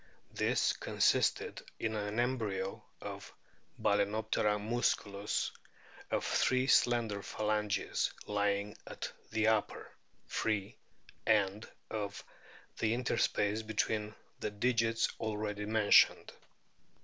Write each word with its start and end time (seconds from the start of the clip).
This 0.31 0.73
consisted 0.73 1.61
in 1.79 1.93
an 1.95 2.19
embryo 2.19 2.83
of 3.01 3.31
Bal&noptera 3.77 4.57
musculus 4.59 5.51
of 6.09 6.25
three 6.25 6.65
slender 6.65 7.21
phalanges 7.21 8.11
lying 8.25 8.75
at 8.87 9.11
the 9.29 9.45
upper 9.49 9.91
(free) 10.25 10.75
end 11.27 11.69
of 11.91 12.23
the 12.79 12.95
interspace 12.95 13.61
between 13.61 14.15
the 14.39 14.49
digits 14.49 15.07
already 15.19 15.67
mentioned. 15.67 16.33